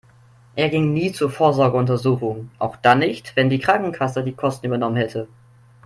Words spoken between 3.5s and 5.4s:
die Krankenkasse die Kosten übernommen hätte.